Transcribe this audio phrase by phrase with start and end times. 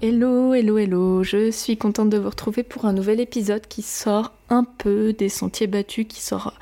[0.00, 4.32] Hello, hello, hello, je suis contente de vous retrouver pour un nouvel épisode qui sort
[4.48, 6.54] un peu des sentiers battus, qui sort,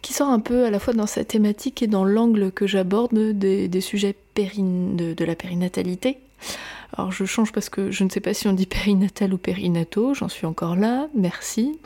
[0.00, 3.12] qui sort un peu à la fois dans sa thématique et dans l'angle que j'aborde
[3.12, 6.18] des, sujets de, la périnatalité.
[6.96, 10.14] Alors je change parce que je ne sais pas si on dit périnatal ou périnato,
[10.14, 11.80] j'en suis encore là, merci.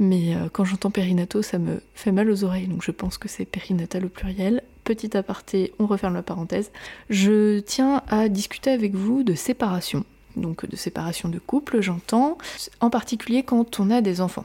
[0.00, 3.28] Mais euh, quand j'entends périnato, ça me fait mal aux oreilles, donc je pense que
[3.28, 4.64] c'est périnatal au pluriel.
[4.82, 6.72] Petit aparté, on referme la parenthèse.
[7.08, 10.04] Je tiens à discuter avec vous de séparation
[10.36, 12.38] donc de séparation de couple, j'entends,
[12.80, 14.44] en particulier quand on a des enfants.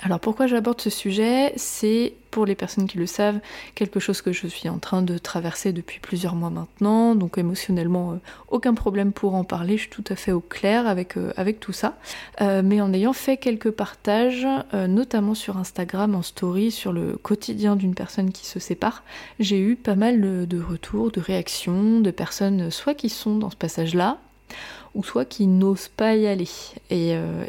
[0.00, 1.54] Alors pourquoi j'aborde ce sujet?
[1.56, 3.40] C'est pour les personnes qui le savent
[3.74, 8.12] quelque chose que je suis en train de traverser depuis plusieurs mois maintenant, donc émotionnellement
[8.12, 8.16] euh,
[8.48, 11.60] aucun problème pour en parler, je suis tout à fait au clair avec, euh, avec
[11.60, 11.96] tout ça.
[12.42, 17.74] Euh, mais en ayant fait quelques partages, notamment sur Instagram en story, sur le quotidien
[17.74, 19.02] d'une personne qui se sépare,
[19.40, 23.56] j'ai eu pas mal de retours, de réactions, de personnes soit qui sont dans ce
[23.56, 24.18] passage-là,
[24.96, 26.48] ou soit qui n'osent pas y aller.
[26.90, 27.44] Et, euh,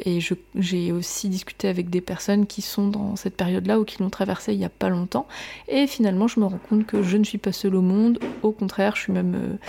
[0.55, 4.53] j'ai aussi discuté avec des personnes qui sont dans cette période-là ou qui l'ont traversée
[4.53, 5.27] il n'y a pas longtemps.
[5.69, 8.19] Et finalement, je me rends compte que je ne suis pas seule au monde.
[8.43, 9.59] Au contraire, je suis même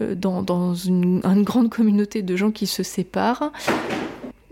[0.00, 3.52] euh, euh, dans, une, grande communauté de gens qui se séparent.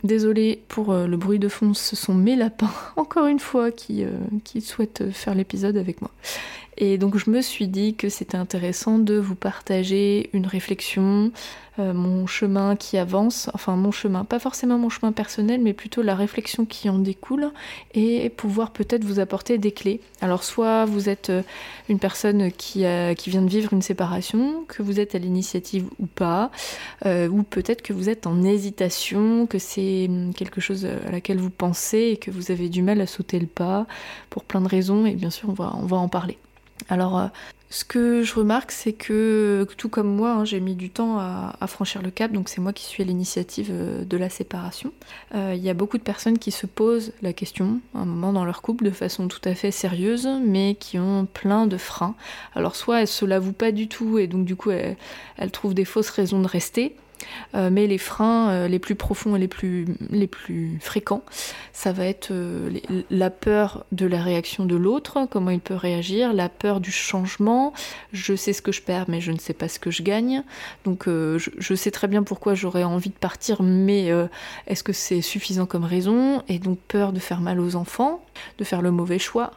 [0.05, 4.05] Désolée pour le bruit de fond, ce sont mes lapins, encore une fois, qui,
[4.45, 6.13] qui souhaitent faire l'épisode avec moi.
[6.81, 11.33] Et donc je me suis dit que c'était intéressant de vous partager une réflexion,
[11.81, 16.03] euh, mon chemin qui avance, enfin mon chemin, pas forcément mon chemin personnel, mais plutôt
[16.03, 17.51] la réflexion qui en découle,
[17.95, 20.01] et pouvoir peut-être vous apporter des clés.
[20.21, 21.43] Alors soit vous êtes euh,
[21.89, 22.85] une personne qui,
[23.17, 26.53] qui vient de vivre une séparation, que vous êtes à l'initiative ou pas,
[27.07, 31.39] euh, ou peut-être que vous êtes en hésitation, que c'est hum, quelque chose à laquelle
[31.39, 33.89] vous pensez et que vous avez du mal à sauter le pas
[34.31, 36.39] pour plein de raisons, et bien sûr on va, on va en parler.
[36.89, 37.27] Alors, euh,
[37.71, 41.67] ce que je remarque, c'est que tout comme moi, hein, j'ai mis du temps à,
[41.67, 44.93] franchir le cap, donc c'est moi qui suis à l'initiative euh, de la séparation.
[45.35, 48.47] Euh, il y a beaucoup de personnes qui se posent la question, un moment dans
[48.47, 52.15] leur couple, de façon tout à fait sérieuse, mais qui ont plein de freins.
[52.55, 55.85] Alors soit elles se l'avouent pas du tout, et donc du coup elles trouvent des
[55.85, 56.97] fausses raisons de rester,
[57.55, 61.23] mais les freins euh, les plus profonds et les plus, les plus fréquents,
[61.73, 62.71] ça va être euh,
[63.11, 67.73] la peur de la réaction de l'autre, comment il peut réagir, la peur du changement,
[68.13, 70.43] je sais ce que je perds mais je ne sais pas ce que je gagne,
[70.85, 74.11] donc je, sais très bien pourquoi j'aurais envie de partir, mais
[74.67, 76.43] est-ce que c'est suffisant comme raison?
[76.49, 78.25] Et donc peur de faire mal aux enfants,
[78.59, 79.53] de faire le mauvais choix.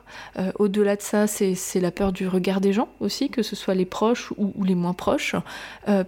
[0.59, 3.85] Au-delà de ça, c'est la peur du regard des gens aussi, que ce soit les
[3.85, 5.35] proches ou les moins proches,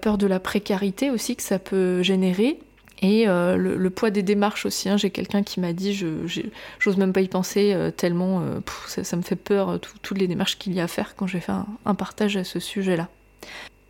[0.01, 2.59] peur de la précarité aussi, ça peut générer.
[3.03, 4.87] Et euh, le, poids des démarches aussi.
[4.87, 4.95] Hein.
[4.95, 5.93] J'ai quelqu'un qui m'a dit,
[6.79, 10.57] j'ose même pas y penser euh, tellement euh, ça, me fait peur toutes les démarches
[10.57, 13.09] qu'il y a à faire quand j'ai fait un, partage à ce sujet-là.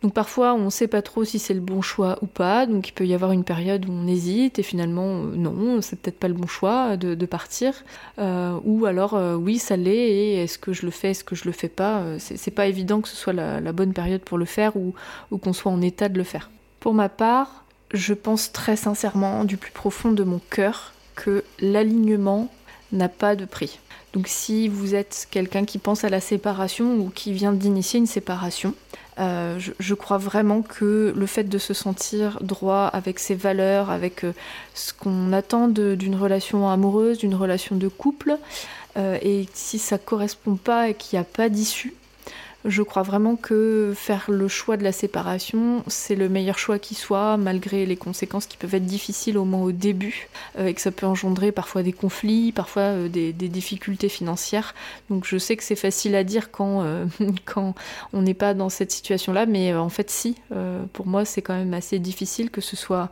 [0.02, 2.88] Donc parfois on ne sait pas trop si c'est le bon choix ou pas, donc
[2.88, 6.28] il peut y avoir une période où on hésite et finalement non, c'est peut-être pas
[6.28, 7.72] le bon choix de, partir,
[8.18, 11.52] ou alors oui ça l'est et est-ce que je le fais, est-ce que je le
[11.52, 14.92] fais pas, c'est pas évident que ce soit la, bonne période pour le faire ou
[15.38, 16.50] qu'on soit en état de le faire.
[16.84, 17.64] Pour ma part,
[17.94, 22.52] je pense très sincèrement du plus profond de mon cœur que l'alignement
[22.92, 23.78] n'a pas de prix.
[24.12, 28.06] Donc si vous êtes quelqu'un qui pense à la séparation ou qui vient d'initier une
[28.06, 28.74] séparation,
[29.18, 34.22] euh, je, crois vraiment que le fait de se sentir droit avec ses valeurs, avec
[34.22, 34.34] euh,
[34.74, 38.36] ce qu'on attend d'une relation amoureuse, d'une relation de couple,
[38.98, 41.94] euh, et si ça correspond pas et qu'il n'y a pas d'issue,
[42.64, 46.94] je crois vraiment que faire le choix de la séparation, c'est le meilleur choix qui
[46.94, 50.28] soit, malgré les conséquences qui peuvent être difficiles au moins au début,
[50.58, 54.74] euh, et que ça peut engendrer parfois des conflits, parfois euh, des, difficultés financières.
[55.10, 57.04] Donc je sais que c'est facile à dire quand, euh,
[57.44, 57.74] quand
[58.14, 60.36] on n'est pas dans cette situation-là, mais en fait si,
[60.92, 63.10] pour moi c'est quand même assez difficile, que ce soit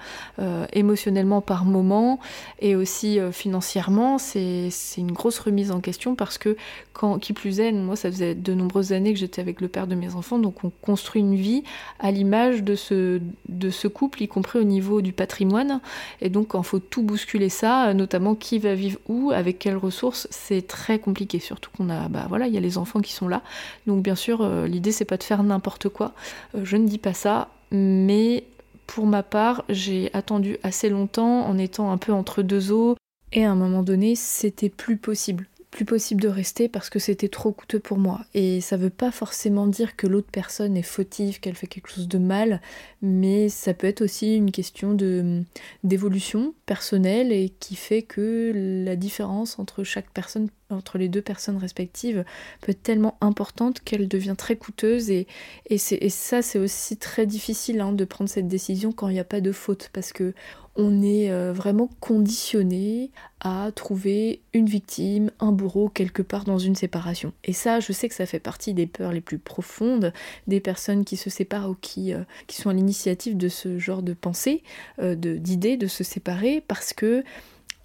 [0.72, 2.19] émotionnellement par moment,
[2.60, 6.56] et aussi financièrement, c'est une grosse remise en question, parce que
[6.93, 9.86] quand, qui plus est, moi ça faisait de nombreuses années que j'étais avec le père
[9.86, 11.62] de mes enfants, donc on construit une vie
[11.98, 15.80] à l'image de ce, couple, y compris au niveau du patrimoine.
[16.20, 19.76] Et donc quand il faut tout bousculer ça, notamment qui va vivre où, avec quelles
[19.76, 21.38] ressources, c'est très compliqué.
[21.38, 23.42] Surtout qu'on a, bah voilà, il y a les enfants qui sont là.
[23.86, 26.12] Donc bien sûr, euh, l'idée c'est pas de faire n'importe quoi.
[26.54, 28.44] Euh, je ne dis pas ça, mais
[28.86, 32.96] pour ma part, j'ai attendu assez longtemps en étant un peu entre deux eaux
[33.32, 37.28] et à un moment donné, c'était plus possible plus possible de rester parce que c'était
[37.28, 38.20] trop coûteux pour moi.
[38.34, 42.06] Et ça veut pas forcément dire que l'autre personne est fautive, qu'elle fait quelque chose
[42.06, 42.60] de mal,
[43.00, 45.42] mais ça peut être aussi une question de
[45.82, 48.52] d'évolution personnelle et qui fait que
[48.84, 52.24] la différence entre chaque personne entre les deux personnes respectives
[52.60, 55.26] peut être tellement importante qu'elle devient très coûteuse et,
[55.69, 59.24] et, ça c'est aussi très difficile hein, de prendre cette décision quand il n'y a
[59.24, 60.34] pas de faute parce que
[60.74, 63.10] on est euh, vraiment conditionné
[63.40, 67.32] à trouver une victime, un bourreau quelque part dans une séparation.
[67.44, 70.12] Et ça, je sais que ça fait partie des peurs les plus profondes
[70.46, 74.02] des personnes qui se séparent ou qui, euh, qui sont à l'initiative de ce genre
[74.02, 74.62] de pensée,
[75.00, 77.22] euh, d'idées de se séparer, parce que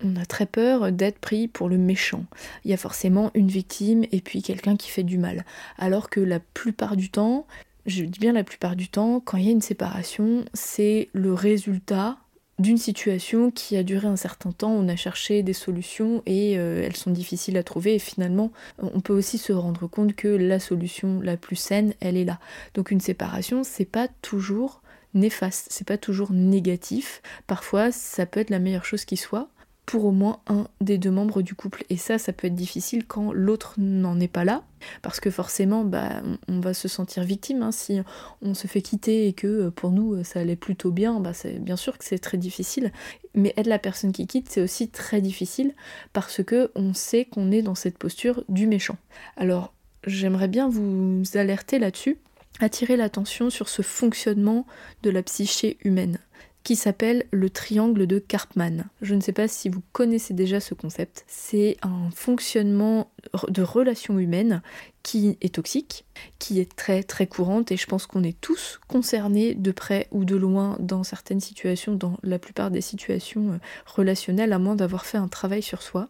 [0.03, 2.25] on a très peur d'être pris pour le méchant.
[2.65, 5.45] Il y a forcément une victime et puis quelqu'un qui fait du mal.
[5.77, 7.47] Alors que la plupart du temps,
[7.85, 11.33] je dis bien la plupart du temps, quand il y a une séparation, c'est le
[11.33, 12.17] résultat
[12.59, 16.81] d'une situation qui a duré un certain temps, on a cherché des solutions et euh,
[16.83, 20.59] elles sont difficiles à trouver et finalement on peut aussi se rendre compte que la
[20.59, 22.39] solution la plus saine, elle est là.
[22.73, 24.81] Donc une séparation, c'est pas toujours
[25.13, 27.21] néfaste, c'est pas toujours négatif.
[27.45, 29.49] Parfois, ça peut être la meilleure chose qui soit
[29.87, 31.85] pour au moins un des deux membres du couple.
[31.89, 34.63] Et ça, ça peut être difficile quand l'autre n'en est pas là,
[35.01, 37.63] parce que forcément, bah, on va se sentir victime.
[37.63, 37.71] Hein.
[37.71, 38.01] Si
[38.41, 41.59] on se fait quitter et que euh, pour nous, ça allait plutôt bien, bah, c'est
[41.59, 42.91] bien sûr que c'est très difficile.
[43.33, 45.73] Mais être la personne qui quitte, c'est aussi très difficile,
[46.11, 48.97] parce que on sait qu'on est dans cette posture du méchant.
[49.37, 49.73] Alors,
[50.05, 52.17] j'aimerais bien vous alerter là-dessus,
[52.59, 54.67] attirer l'attention sur ce fonctionnement
[55.03, 56.19] de la psyché humaine
[56.67, 58.89] qui s'appelle le triangle de Karpman.
[59.01, 61.23] Je ne sais pas si vous connaissez déjà ce concept.
[61.25, 63.09] C'est un fonctionnement
[63.47, 64.61] de relation humaine
[65.01, 66.03] qui est toxique,
[66.39, 70.25] qui est très très courante et je pense qu'on est tous concernés de près ou
[70.25, 75.05] de loin dans certaines situations, dans la plupart des situations euh, relationnelles, à moins d'avoir
[75.05, 76.09] fait un travail sur soi.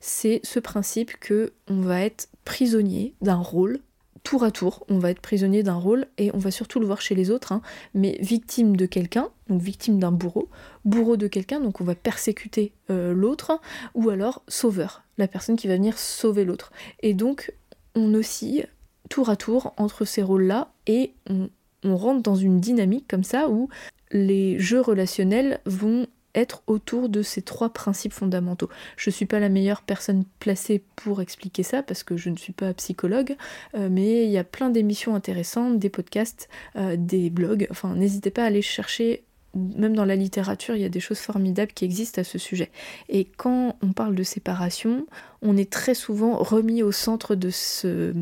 [0.00, 3.78] C'est ce principe que on va être prisonnier d'un rôle
[4.22, 7.00] tour à tour, on va être prisonnier d'un rôle et on va surtout le voir
[7.00, 7.62] chez les autres, hein,
[7.94, 10.48] mais victime de quelqu'un, donc victime d'un bourreau,
[10.84, 13.60] bourreau de quelqu'un, donc on va persécuter euh, l'autre,
[13.94, 16.72] ou alors sauveur, la personne qui va venir sauver l'autre.
[17.00, 17.52] Et donc
[17.94, 18.68] on oscille
[19.08, 21.50] tour à tour entre ces rôles-là et on,
[21.84, 23.68] on rentre dans une dynamique comme ça où
[24.12, 28.68] les jeux relationnels vont être autour de ces trois principes fondamentaux.
[28.96, 32.36] Je ne suis pas la meilleure personne placée pour expliquer ça parce que je ne
[32.36, 33.36] suis pas psychologue,
[33.74, 38.30] euh, mais il y a plein d'émissions intéressantes, des podcasts, euh, des blogs, enfin n'hésitez
[38.30, 39.24] pas à aller chercher
[39.54, 42.70] même dans la littérature, il y a des choses formidables qui existent à ce sujet.
[43.08, 45.06] Et quand on parle de séparation,
[45.42, 48.12] on est très souvent remis au centre de ce,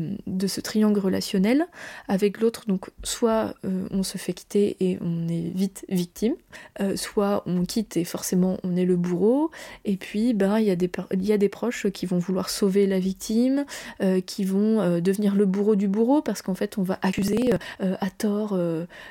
[0.61, 1.67] triangle relationnel
[2.07, 2.63] avec l'autre.
[2.67, 6.33] Donc soit euh, on se fait quitter et on est vite victime,
[6.81, 9.51] euh, soit on quitte et forcément on est le bourreau.
[9.85, 10.89] Et puis ben, il, y a des,
[11.19, 13.65] y a des proches qui vont vouloir sauver la victime,
[14.01, 18.09] euh, qui vont devenir le bourreau du bourreau parce qu'en fait on va accuser à
[18.09, 18.57] tort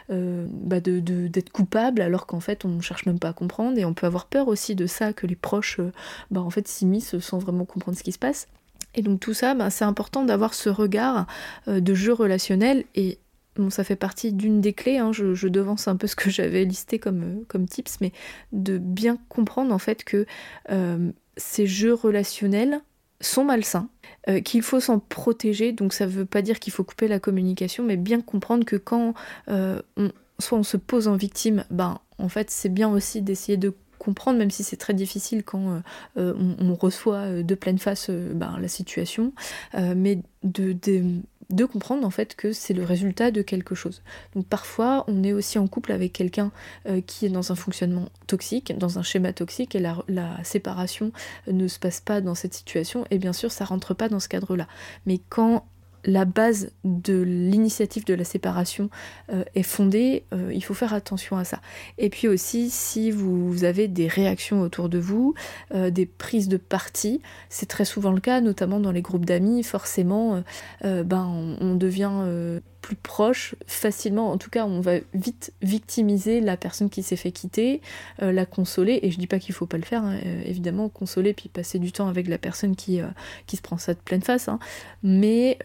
[0.08, 3.78] bah d'être coupable alors qu'en fait on ne cherche même pas à comprendre.
[3.78, 5.80] Et on peut avoir peur aussi de ça, que les proches
[6.30, 8.48] bah, en fait s'immiscent sans vraiment comprendre qui se passe.
[8.94, 11.26] Et donc tout ça, ben, c'est important d'avoir ce regard
[11.68, 12.84] euh, de jeu relationnel.
[12.94, 13.18] Et
[13.56, 16.64] bon, ça fait partie d'une des clés, hein, je, devance un peu ce que j'avais
[16.64, 18.12] listé comme, euh, comme tips, mais
[18.52, 20.26] de bien comprendre en fait que
[20.70, 22.80] euh, ces jeux relationnels
[23.22, 23.90] sont malsains,
[24.46, 27.98] qu'il faut s'en protéger, donc ça veut pas dire qu'il faut couper la communication, mais
[27.98, 29.12] bien comprendre que quand
[29.46, 29.82] on,
[30.38, 34.38] soit on se pose en victime, ben en fait c'est bien aussi d'essayer de comprendre,
[34.38, 35.80] même si c'est très difficile quand euh,
[36.16, 39.32] euh, on, reçoit euh, de pleine face ben, la situation,
[39.94, 44.02] mais de, comprendre en fait que c'est le résultat de quelque chose.
[44.34, 46.50] Donc parfois on est aussi en couple avec quelqu'un
[47.06, 51.12] qui est dans un fonctionnement toxique, dans un schéma toxique, et la, la, séparation
[51.46, 54.28] ne se passe pas dans cette situation, et bien sûr ça rentre pas dans ce
[54.28, 54.66] cadre-là.
[55.04, 55.66] Mais quand
[56.04, 58.90] la base de l'initiative de la séparation
[59.32, 61.60] euh, est fondée, euh, il faut faire attention à ça.
[61.98, 65.34] Et puis aussi, si vous avez des réactions autour de vous,
[65.74, 69.62] euh, des prises de parti, c'est très souvent le cas, notamment dans les groupes d'amis,
[69.62, 70.42] forcément,
[70.82, 74.30] ben, on devient plus proche facilement.
[74.30, 77.80] En tout cas, on va vite victimiser la personne qui s'est fait quitter,
[78.22, 79.00] euh, la consoler.
[79.02, 81.78] Et je dis pas qu'il faut pas le faire, hein, euh, évidemment, consoler puis passer
[81.78, 83.06] du temps avec la personne qui, euh,
[83.52, 84.48] se prend ça de pleine face.
[84.48, 84.58] Hein.
[85.02, 85.58] mais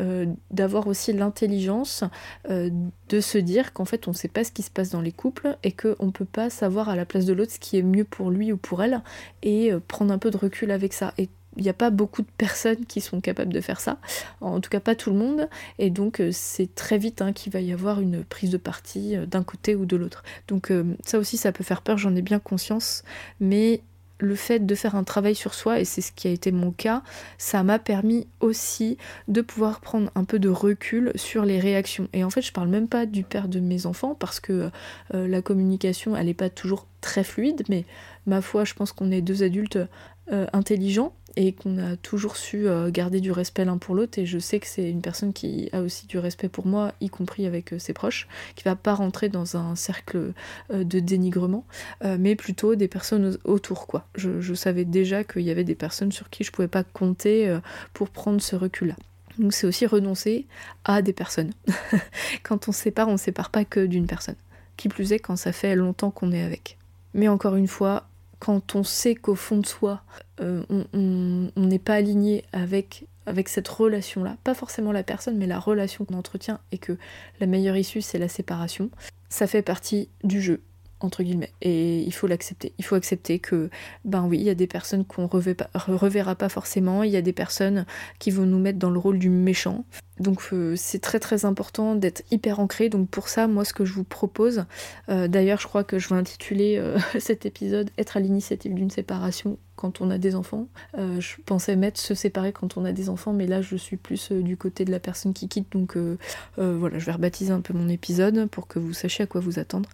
[0.52, 2.04] d'avoir aussi l'intelligence
[2.50, 5.58] de se dire qu'en fait, on sait pas ce qui se passe dans les couples
[5.64, 8.32] et qu'on peut pas savoir à la place de l'autre ce qui est mieux pour
[8.32, 9.02] lui ou pour elle
[9.44, 11.14] et prendre un peu de recul avec ça.
[11.18, 11.30] Et
[11.64, 13.98] n'y a pas beaucoup de personnes qui sont capables de faire ça,
[14.42, 17.52] en tout cas pas tout le monde, et donc euh, c'est très vite hein, qu'il
[17.52, 20.24] va y avoir une prise de parti euh, d'un côté ou de l'autre.
[20.48, 23.04] Donc euh, ça aussi ça peut faire peur, j'en ai bien conscience,
[23.40, 23.82] mais
[24.20, 26.72] le fait de faire un travail sur soi, et c'est ce qui a été mon
[26.72, 27.04] cas,
[27.38, 28.98] ça m'a permis aussi
[29.28, 32.08] de pouvoir prendre un peu de recul sur les réactions.
[32.14, 34.72] Et en fait, je parle même pas du père de mes enfants, parce que
[35.12, 37.84] la communication, elle n'est pas toujours très fluide, mais
[38.26, 39.80] ma foi, je pense qu'on est deux adultes
[40.32, 44.40] intelligents et qu'on a toujours su euh, garder du respect l'un pour l'autre et je
[44.40, 47.74] sais que c'est une personne qui a aussi du respect pour moi y compris avec
[47.74, 50.34] euh, ses proches qui va pas rentrer dans un cercle
[50.72, 51.66] euh, de dénigrement
[52.04, 54.08] mais plutôt des personnes autour quoi.
[54.16, 57.58] Je, savais déjà qu'il y avait des personnes sur qui je pouvais pas compter
[57.94, 58.96] pour prendre ce recul là
[59.38, 60.46] donc c'est aussi renoncer
[60.86, 61.52] à des personnes.
[62.44, 64.36] Quand on se sépare on ne sépare pas que d'une personne
[64.78, 66.78] qui plus est quand ça fait longtemps qu'on est avec.
[67.14, 68.08] Mais encore une fois
[68.46, 70.04] quand on sait qu'au fond de soi,
[70.40, 75.58] euh, on n'est pas aligné avec, avec cette relation-là, pas forcément la personne, mais la
[75.58, 76.96] relation qu'on entretient, et que
[77.40, 78.92] la meilleure issue, c'est la séparation,
[79.30, 80.62] ça fait partie du jeu
[81.00, 81.52] entre guillemets.
[81.62, 82.74] Et il faut l'accepter.
[82.78, 83.70] Il faut accepter que,
[84.06, 87.34] ben oui, il y a des personnes qu'on reverra pas forcément, il y a des
[87.34, 87.86] personnes
[88.20, 89.86] qui vont nous mettre dans le rôle du méchant.
[90.20, 92.90] Donc euh, c'est très très important d'être hyper ancré.
[92.90, 94.66] Donc pour ça, moi ce que je vous propose,
[95.10, 98.90] euh, d'ailleurs je crois que je vais intituler euh, cet épisode Être à l'initiative d'une
[98.90, 100.70] séparation quand on a des enfants.
[100.98, 104.32] je pensais mettre se séparer quand on a des enfants, mais là je suis plus
[104.32, 105.74] du côté de la personne qui quitte.
[105.74, 105.98] Donc
[106.56, 109.60] voilà, je vais rebaptiser un peu mon épisode pour que vous sachiez à quoi vous
[109.60, 109.90] attendre.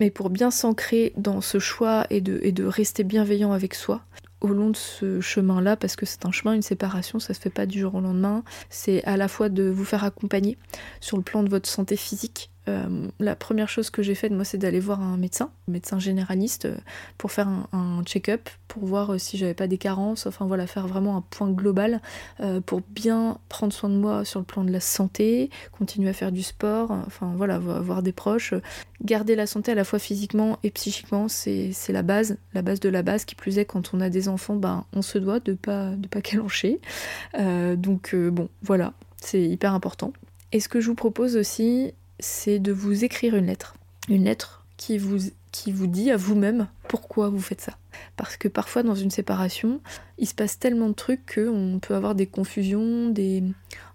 [0.00, 4.02] Mais pour bien s'ancrer dans ce choix et de, et de rester bienveillant avec soi,
[4.50, 7.50] au long de ce chemin-là, parce que c'est un chemin, une séparation, ça se fait
[7.50, 8.42] pas du jour au lendemain.
[8.70, 10.56] C'est à la fois de vous faire accompagner
[11.00, 14.44] sur le plan de votre santé physique, euh, la première chose que j'ai faite, moi,
[14.44, 16.76] c'est d'aller voir un médecin, un médecin généraliste, euh,
[17.16, 20.86] pour faire un, check-up, pour voir euh, si j'avais pas des carences, enfin voilà, faire
[20.86, 22.00] vraiment un point global
[22.66, 26.32] pour bien prendre soin de moi sur le plan de la santé, continuer à faire
[26.32, 28.54] du sport, enfin voilà, voir des proches.
[29.02, 32.88] Garder la santé à la fois physiquement et psychiquement, c'est la base, la base de
[32.88, 33.24] la base.
[33.24, 36.06] Qui plus est, quand on a des enfants, ben, on se doit de pas, de
[36.08, 36.80] pas calancher.
[37.76, 40.12] donc bon, voilà, c'est hyper important.
[40.52, 43.74] Et ce que je vous propose aussi, c'est de vous écrire une lettre.
[44.08, 47.78] Une lettre qui vous, qui dit à vous-même pourquoi vous faites ça.
[48.16, 49.80] Parce que parfois dans une séparation,
[50.18, 53.42] il se passe tellement de trucs qu'on peut avoir des confusions, des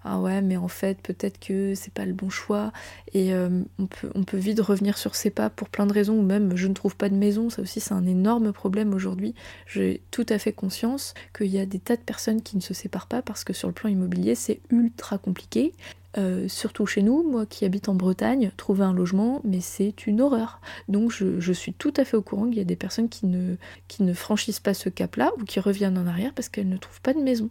[0.04, 2.72] ah ouais mais en fait peut-être que c'est pas le bon choix
[3.14, 6.18] et euh, on, peut, on peut vite revenir sur ses pas pour plein de raisons
[6.18, 9.36] ou même je ne trouve pas de maison, ça aussi c'est un énorme problème aujourd'hui.
[9.68, 12.74] J'ai tout à fait conscience qu'il y a des tas de personnes qui ne se
[12.74, 15.74] séparent pas parce que sur le plan immobilier c'est ultra compliqué
[16.18, 20.22] euh, surtout chez nous, moi qui habite en Bretagne, trouver un logement, mais c'est une
[20.22, 20.60] horreur.
[20.88, 24.14] Donc je, suis tout à fait au courant qu'il y a des personnes qui ne,
[24.14, 27.20] franchissent pas ce cap-là ou qui reviennent en arrière parce qu'elles ne trouvent pas de
[27.20, 27.50] maison.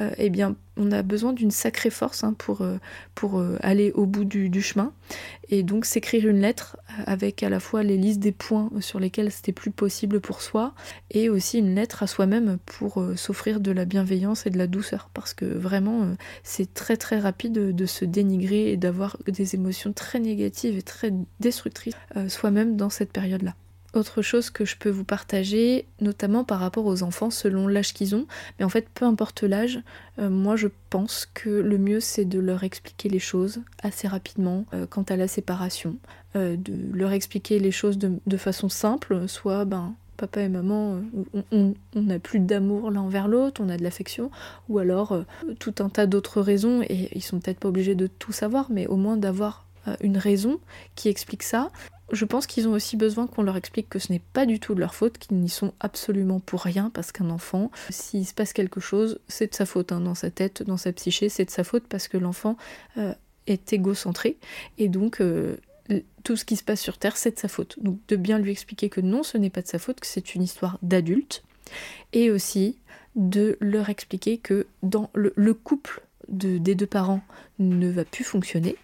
[0.00, 2.78] Euh, eh bien, on a besoin d'une sacrée force hein, pour, euh,
[3.22, 4.92] euh, aller au bout du, chemin.
[5.50, 9.30] Et donc, s'écrire une lettre avec à la fois les listes des points sur lesquels
[9.30, 10.74] c'était plus possible pour soi,
[11.10, 15.10] et aussi une lettre à soi-même pour s'offrir de la bienveillance et de la douceur.
[15.12, 20.20] Parce que vraiment, c'est très très rapide de se dénigrer et d'avoir des émotions très
[20.20, 21.94] négatives et très destructrices
[22.28, 23.54] soi-même dans cette période-là.
[23.92, 28.14] Autre chose que je peux vous partager, notamment par rapport aux enfants selon l'âge qu'ils
[28.14, 28.26] ont,
[28.58, 29.80] mais en fait peu importe l'âge,
[30.20, 34.64] euh, moi je pense que le mieux c'est de leur expliquer les choses assez rapidement
[34.74, 35.96] euh, quant à la séparation,
[36.36, 41.00] euh, de leur expliquer les choses de, façon simple, soit ben papa et maman,
[41.50, 44.30] on n'a plus d'amour l'un envers l'autre, on a de l'affection,
[44.68, 45.24] ou alors
[45.58, 48.86] tout un tas d'autres raisons, et ils sont peut-être pas obligés de tout savoir, mais
[48.86, 49.66] au moins d'avoir
[50.02, 50.60] une raison
[50.94, 51.70] qui explique ça,
[52.12, 54.74] je pense qu'ils ont aussi besoin qu'on leur explique que ce n'est pas du tout
[54.74, 58.52] de leur faute, qu'ils n'y sont absolument pour rien, parce qu'un enfant, s'il se passe
[58.52, 61.50] quelque chose, c'est de sa faute, hein, dans sa tête, dans sa psyché, c'est de
[61.50, 62.56] sa faute parce que l'enfant
[62.98, 63.14] euh,
[63.46, 64.36] est égocentré,
[64.78, 65.56] et donc euh,
[66.24, 67.78] tout ce qui se passe sur Terre, c'est de sa faute.
[67.80, 70.34] Donc de bien lui expliquer que non, ce n'est pas de sa faute, que c'est
[70.34, 71.42] une histoire d'adulte,
[72.12, 72.76] et aussi
[73.16, 77.22] de leur expliquer que dans le, couple des deux parents
[77.58, 78.76] ne va plus fonctionner,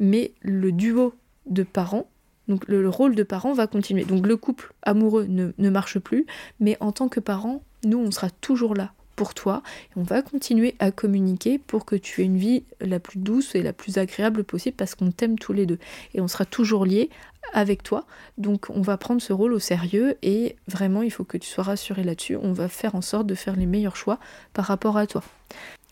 [0.00, 1.14] mais le duo
[1.46, 2.08] de parents
[2.48, 4.04] donc le, rôle de parent va continuer.
[4.04, 6.26] Donc le couple amoureux ne, marche plus,
[6.60, 9.62] mais en tant que parent, nous, on sera toujours là pour toi.
[9.96, 13.62] On va continuer à communiquer pour que tu aies une vie la plus douce et
[13.62, 15.78] la plus agréable possible parce qu'on t'aime tous les deux.
[16.14, 17.08] Et on sera toujours liés
[17.52, 18.04] avec toi.
[18.36, 21.64] Donc on va prendre ce rôle au sérieux et vraiment il faut que tu sois
[21.64, 22.36] rassuré là-dessus.
[22.36, 24.18] On va faire en sorte de faire les meilleurs choix
[24.52, 25.22] par rapport à toi.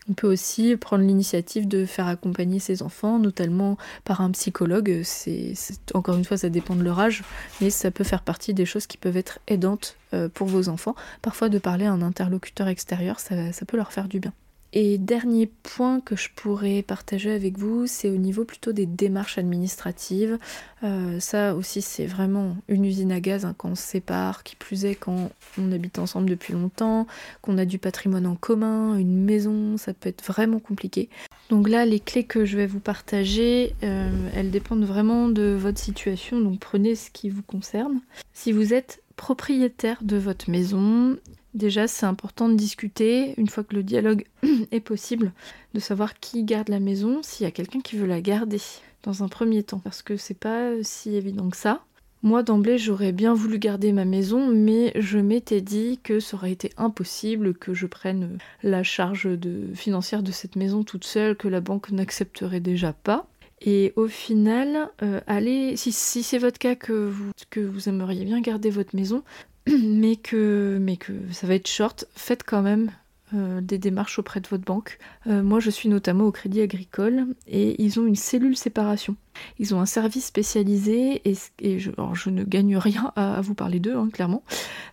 [0.09, 5.01] On peut aussi prendre l'initiative de faire accompagner ses enfants, notamment par un psychologue.
[5.03, 5.53] C'est,
[5.93, 7.23] encore une fois, ça dépend de leur âge,
[7.59, 10.95] mais ça peut faire partie des choses qui peuvent être aidantes euh, pour vos enfants.
[11.23, 13.35] Parfois, de parler à un interlocuteur extérieur, ça
[13.67, 14.33] peut leur faire du bien.
[14.77, 19.37] Et dernier point que je pourrais partager avec vous, c'est au niveau plutôt des démarches
[19.37, 20.37] administratives.
[20.83, 24.57] Euh, ça aussi, c'est vraiment une usine à gaz hein, quand on se sépare, qui
[24.57, 27.07] plus est quand on habite ensemble depuis longtemps,
[27.41, 31.07] qu'on a du patrimoine en commun, une maison, ça peut être vraiment compliqué.
[31.49, 35.79] Donc là, les clés que je vais vous partager, euh, elles dépendent vraiment de votre
[35.79, 38.01] situation, donc prenez ce qui vous concerne.
[38.33, 41.15] Si vous êtes propriétaire de votre maison,
[41.55, 44.25] Déjà, c'est important de discuter, une fois que le dialogue
[44.71, 45.31] est possible,
[45.73, 48.59] de savoir qui garde la maison, s'il y a quelqu'un qui veut la garder
[49.03, 51.85] dans un premier temps, parce que c'est pas si évident que ça.
[52.23, 56.51] Moi, d'emblée, j'aurais bien voulu garder ma maison, mais je m'étais dit que ça aurait
[56.51, 59.29] été impossible que je prenne la charge
[59.75, 63.27] financière de cette maison toute seule, que la banque n'accepterait déjà pas.
[63.61, 67.13] Et au final, euh, allez, si, c'est votre cas que
[67.49, 69.23] que vous aimeriez bien garder votre maison,
[69.83, 72.91] mais que, mais que ça va être short, faites quand même
[73.33, 74.99] euh, des démarches auprès de votre banque.
[75.25, 79.15] Euh, moi, je suis notamment au Crédit Agricole et ils ont une cellule séparation.
[79.57, 84.09] Ils ont un service spécialisé et, je, ne gagne rien à, vous parler d'eux, hein,
[84.13, 84.43] clairement.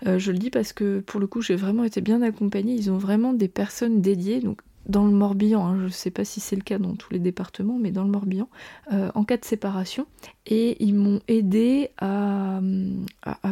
[0.06, 2.74] Euh, je le dis parce que pour le coup, j'ai vraiment été bien accompagnée.
[2.74, 6.24] Ils ont vraiment des personnes dédiées, donc dans le Morbihan, hein, je ne sais pas
[6.24, 8.48] si c'est le cas dans tous les départements, mais dans le Morbihan,
[8.92, 10.06] euh, en cas de séparation.
[10.46, 12.60] Et ils m'ont aidé à,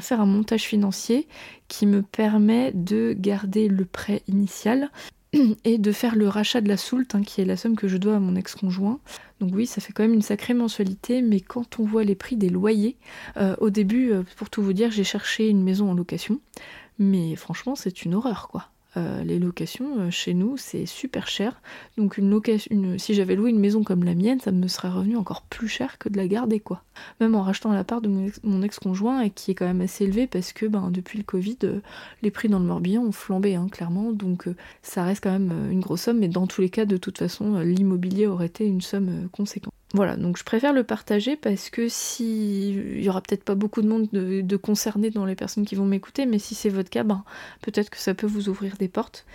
[0.00, 1.28] faire un montage financier
[1.68, 4.90] qui me permet de garder le prêt initial
[5.64, 7.96] et de faire le rachat de la soulte, hein, qui est la somme que je
[7.96, 8.98] dois à mon ex-conjoint.
[9.38, 12.36] Donc oui, ça fait quand même une sacrée mensualité, mais quand on voit les prix
[12.36, 12.96] des loyers,
[13.36, 16.40] euh, au début, euh, pour tout vous dire, j'ai cherché une maison en location,
[16.98, 18.70] mais franchement, c'est une horreur, quoi.
[18.96, 21.60] Euh, les locations euh, chez nous c'est super cher.
[21.96, 25.16] Donc une location, si j'avais loué une maison comme la mienne, ça me serait revenu
[25.16, 26.82] encore plus cher que de la garder quoi.
[27.20, 28.10] Même en rachetant la part de
[28.42, 31.58] mon ex-conjoint et qui est quand même assez élevé parce que ben, depuis le Covid,
[31.64, 31.80] euh,
[32.22, 34.12] les prix dans le Morbihan ont flambé hein, clairement.
[34.12, 34.48] Donc
[34.82, 37.60] ça reste quand même une grosse somme, mais dans tous les cas de toute façon
[37.60, 39.72] l'immobilier aurait été une somme conséquente.
[39.92, 43.82] Voilà, donc je préfère le partager parce que si il y aura peut-être pas beaucoup
[43.82, 46.90] de monde de, de concernés dans les personnes qui vont m'écouter, mais si c'est votre
[46.90, 47.24] cas, ben,
[47.60, 49.26] peut-être que ça peut vous ouvrir des portes.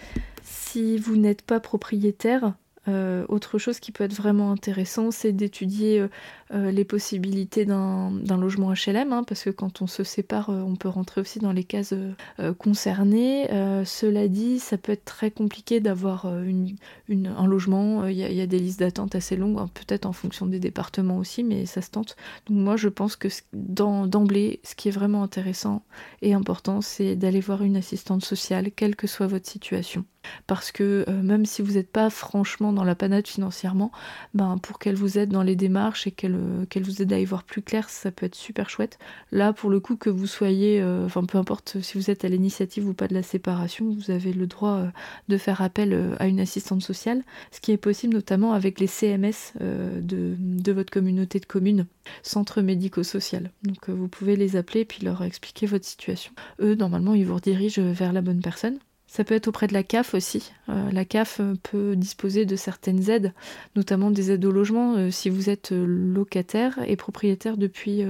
[0.44, 2.54] Si vous n'êtes pas propriétaire,
[2.88, 6.08] euh, autre chose qui peut être vraiment intéressant, c'est d'étudier euh,
[6.54, 10.90] euh, les possibilités d'un logement HLM, hein, parce que quand on se sépare, on peut
[10.90, 11.94] rentrer aussi dans les cases
[12.60, 13.48] concernées.
[13.86, 18.06] cela dit, ça peut être très compliqué d'avoir un logement.
[18.08, 21.44] Il y, a des listes d'attente assez longues, hein, peut-être en fonction des départements aussi,
[21.44, 22.16] mais ça se tente.
[22.48, 25.84] Donc moi, je pense que d'emblée, ce qui est vraiment intéressant
[26.22, 30.06] et important, c'est d'aller voir une assistante sociale, quelle que soit votre situation
[30.48, 33.92] parce que euh, même si vous n'êtes pas franchement dans la panade financièrement,
[34.34, 37.26] ben, pour qu'elle vous aide dans les démarches et qu'elle euh, vous aide à y
[37.26, 39.00] voir plus clair, ça peut être super chouette.
[39.32, 42.30] Là, pour le coup, que vous soyez, euh, enfin peu importe si vous êtes à
[42.30, 44.84] l'initiative ou pas de la séparation, vous avez le droit
[45.28, 49.54] de faire appel à une assistante sociale, ce qui est possible notamment avec les CMS
[49.60, 51.86] de, de, votre communauté de communes,
[52.24, 53.52] centre médico-social.
[53.64, 56.32] Donc vous pouvez les appeler et puis leur expliquer votre situation.
[56.60, 58.80] Eux, normalement, ils vous redirigent vers la bonne personne.
[59.08, 60.52] Ça peut être auprès de la CAF aussi.
[60.70, 63.34] Euh, la CAF euh, peut disposer de certaines aides,
[63.76, 68.04] notamment des aides au logement euh, si vous êtes locataire et propriétaire depuis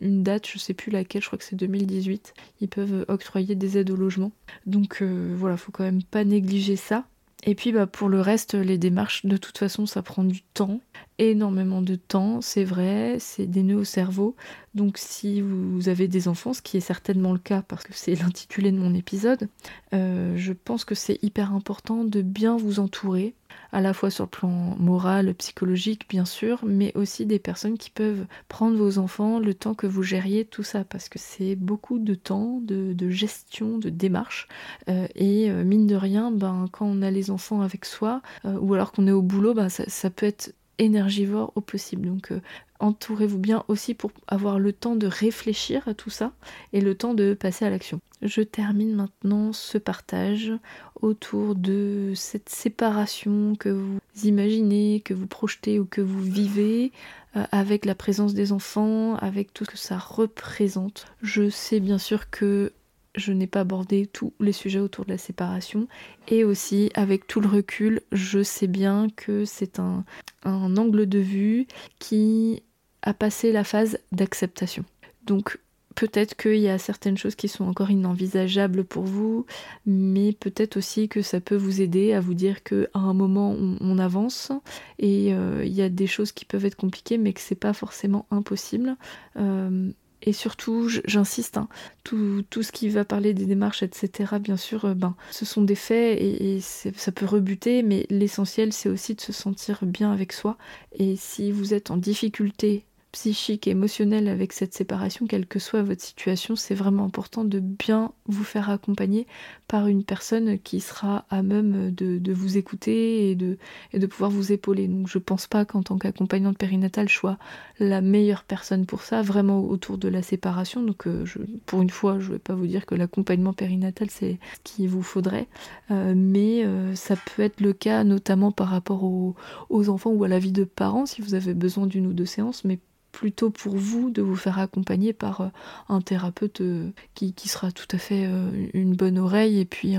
[0.00, 2.34] une date, je ne sais plus laquelle, je crois que c'est 2018.
[2.60, 4.32] Ils peuvent octroyer des aides au logement.
[4.66, 7.04] Donc voilà, faut quand même pas négliger ça.
[7.44, 10.80] Et puis bah, pour le reste, les démarches, de toute façon, ça prend du temps,
[11.18, 14.36] énormément de temps, c'est vrai, c'est des nœuds au cerveau.
[14.74, 18.14] Donc si vous avez des enfants, ce qui est certainement le cas parce que c'est
[18.22, 19.48] l'intitulé de mon épisode,
[19.92, 23.34] euh, je pense que c'est hyper important de bien vous entourer,
[23.72, 27.90] à la fois sur le plan moral, psychologique bien sûr, mais aussi des personnes qui
[27.90, 31.98] peuvent prendre vos enfants le temps que vous gériez tout ça, parce que c'est beaucoup
[31.98, 34.48] de temps, de, gestion, de démarche,
[34.88, 38.74] euh, et euh, mine de rien, ben, quand on a les enfants avec soi, ou
[38.74, 42.08] alors qu'on est au boulot, ben, ça peut être énergivore au possible.
[42.08, 42.32] Donc
[42.80, 46.32] entourez-vous bien aussi pour avoir le temps de réfléchir à tout ça
[46.72, 48.00] et le temps de passer à l'action.
[48.22, 50.52] Je termine maintenant ce partage
[51.00, 56.92] autour de cette séparation que vous imaginez, que vous projetez ou que vous vivez
[57.36, 61.06] euh, avec la présence des enfants, avec tout ce que ça représente.
[61.22, 62.72] Je sais bien sûr que
[63.14, 65.88] je n'ai pas abordé tous les sujets autour de la séparation.
[66.28, 70.04] Et aussi, avec tout le recul, je sais bien que c'est un,
[70.44, 71.66] angle de vue
[71.98, 72.62] qui
[73.02, 74.84] a passé la phase d'acceptation.
[75.24, 75.58] Donc
[75.94, 79.46] Peut-être qu'il y a certaines choses qui sont encore inenvisageables pour vous,
[79.84, 83.98] mais peut-être aussi que ça peut vous aider à vous dire qu'à un moment on,
[83.98, 84.52] avance
[84.98, 87.74] et euh, il y a des choses qui peuvent être compliquées, mais que c'est pas
[87.74, 88.96] forcément impossible.
[89.36, 89.90] Euh,
[90.22, 91.68] et surtout, j'insiste, hein,
[92.04, 95.74] tout, ce qui va parler des démarches, etc., bien sûr, euh, ben, ce sont des
[95.74, 100.32] faits et, et ça peut rebuter, mais l'essentiel, c'est aussi de se sentir bien avec
[100.32, 100.56] soi.
[100.92, 105.82] Et si vous êtes en difficulté psychique et émotionnel avec cette séparation, quelle que soit
[105.82, 109.26] votre situation, c'est vraiment important de bien vous faire accompagner
[109.68, 113.58] par une personne qui sera à même de, vous écouter et de,
[113.92, 114.88] et de pouvoir vous épauler.
[114.88, 117.38] Donc je pense pas qu'en tant qu'accompagnante périnatale, je sois
[117.78, 120.82] la meilleure personne pour ça, vraiment autour de la séparation.
[120.82, 124.38] Donc euh, je, pour une fois, je vais pas vous dire que l'accompagnement périnatal c'est
[124.54, 125.48] ce qu'il vous faudrait,
[125.90, 129.34] euh, mais euh, ça peut être le cas notamment par rapport aux,
[129.68, 132.26] aux enfants ou à la vie de parents si vous avez besoin d'une ou deux
[132.26, 132.78] séances, mais
[133.12, 135.48] plutôt pour vous de vous faire accompagner par euh,
[135.88, 139.96] un thérapeute euh, qui, sera tout à fait euh, une bonne oreille et puis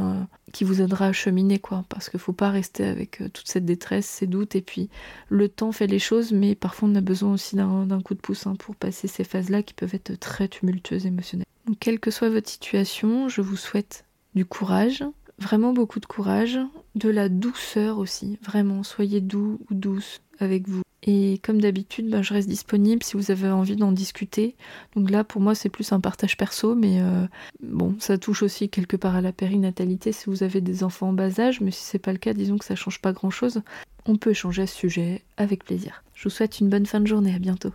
[0.51, 4.07] qui vous aidera à cheminer quoi parce qu'il faut pas rester avec toute cette détresse,
[4.07, 4.89] ces doutes et puis
[5.29, 8.47] le temps fait les choses mais parfois on a besoin aussi d'un coup de pouce
[8.47, 11.45] hein, pour passer ces phases là qui peuvent être très tumultueuses émotionnelles.
[11.67, 15.03] Donc quelle que soit votre situation, je vous souhaite du courage,
[15.37, 16.59] vraiment beaucoup de courage,
[16.95, 20.82] de la douceur aussi, vraiment soyez doux ou douce avec vous.
[21.05, 24.55] Et comme d'habitude, ben, je reste disponible si vous avez envie d'en discuter.
[24.95, 27.27] Donc là, pour moi, c'est plus un partage perso, mais euh,
[27.61, 31.13] bon, ça touche aussi quelque part à la périnatalité si vous avez des enfants en
[31.13, 33.61] bas âge, mais si c'est pas le cas, disons que ça change pas grand chose.
[34.05, 36.03] On peut échanger à ce sujet avec plaisir.
[36.13, 37.73] Je vous souhaite une bonne fin de journée, à bientôt.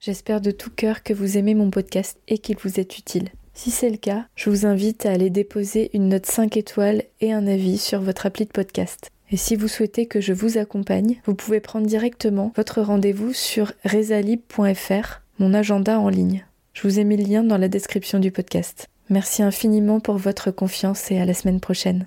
[0.00, 3.30] J'espère de tout cœur que vous aimez mon podcast et qu'il vous est utile.
[3.54, 7.32] Si c'est le cas, je vous invite à aller déposer une note 5 étoiles et
[7.32, 9.10] un avis sur votre appli de podcast.
[9.30, 13.72] Et si vous souhaitez que je vous accompagne, vous pouvez prendre directement votre rendez-vous sur
[13.84, 16.46] resalib.fr, mon agenda en ligne.
[16.72, 18.88] Je vous ai mis le lien dans la description du podcast.
[19.10, 22.06] Merci infiniment pour votre confiance et à la semaine prochaine.